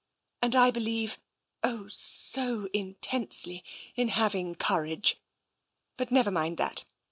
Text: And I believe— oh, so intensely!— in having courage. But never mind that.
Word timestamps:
And 0.41 0.55
I 0.55 0.71
believe— 0.71 1.19
oh, 1.63 1.87
so 1.87 2.67
intensely!— 2.73 3.63
in 3.95 4.07
having 4.07 4.55
courage. 4.55 5.17
But 5.95 6.09
never 6.09 6.31
mind 6.31 6.57
that. 6.57 6.85